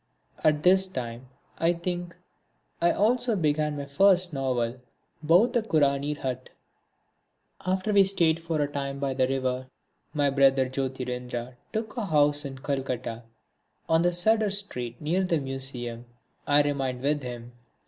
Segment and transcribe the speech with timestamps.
[0.43, 1.27] At this time,
[1.59, 2.15] I think,
[2.81, 4.77] I also began my first novel,
[5.23, 6.49] Bauthakuranir Hat.
[7.67, 9.67] After we had stayed for a time by the river,
[10.11, 13.21] my brother Jyotirindra took a house in Calcutta,
[13.87, 16.05] on Sudder Street near the Museum.
[16.47, 17.51] I remained with him.